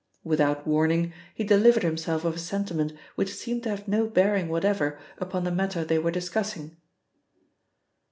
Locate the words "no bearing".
3.87-4.49